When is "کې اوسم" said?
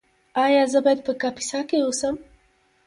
1.69-2.15